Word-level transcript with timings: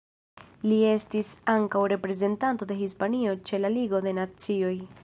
Li 0.69 0.79
estis 0.91 1.29
ankaŭ 1.53 1.83
reprezentanto 1.95 2.69
de 2.73 2.79
Hispanio 2.83 3.39
ĉe 3.51 3.65
la 3.65 3.75
Ligo 3.79 4.07
de 4.09 4.21
Nacioj. 4.23 4.77